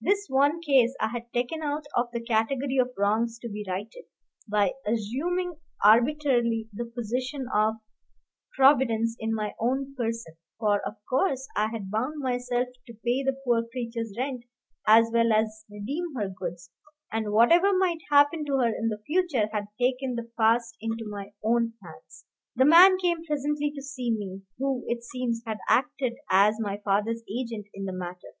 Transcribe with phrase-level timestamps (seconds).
[0.00, 4.02] This one case I had taken out of the category of wrongs to be righted,
[4.48, 7.76] by assuming arbitrarily the position of
[8.52, 13.36] Providence in my own person, for, of course, I had bound myself to pay the
[13.44, 14.42] poor creature's rent
[14.88, 16.72] as well as redeem her goods,
[17.12, 21.30] and, whatever might happen to her in the future, had taken the past into my
[21.44, 22.24] own hands.
[22.56, 27.22] The man came presently to see me, who, it seems, had acted as my father's
[27.30, 28.34] agent in the matter.